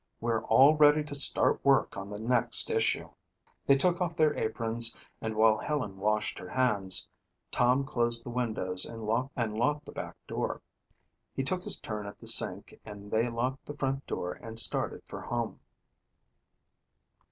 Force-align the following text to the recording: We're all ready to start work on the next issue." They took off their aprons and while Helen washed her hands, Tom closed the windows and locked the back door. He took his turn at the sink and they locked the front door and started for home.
We're 0.19 0.43
all 0.45 0.73
ready 0.75 1.03
to 1.03 1.13
start 1.13 1.63
work 1.63 1.95
on 1.95 2.09
the 2.09 2.17
next 2.19 2.71
issue." 2.71 3.11
They 3.67 3.75
took 3.77 4.01
off 4.01 4.15
their 4.15 4.35
aprons 4.35 4.95
and 5.21 5.35
while 5.35 5.59
Helen 5.59 5.97
washed 5.99 6.39
her 6.39 6.49
hands, 6.49 7.07
Tom 7.51 7.85
closed 7.85 8.25
the 8.25 8.31
windows 8.31 8.83
and 8.83 9.03
locked 9.03 9.85
the 9.85 9.91
back 9.91 10.15
door. 10.25 10.63
He 11.35 11.43
took 11.43 11.63
his 11.63 11.77
turn 11.79 12.07
at 12.07 12.17
the 12.17 12.25
sink 12.25 12.79
and 12.83 13.11
they 13.11 13.29
locked 13.29 13.67
the 13.67 13.77
front 13.77 14.07
door 14.07 14.33
and 14.33 14.57
started 14.57 15.03
for 15.05 15.21
home. 15.21 15.59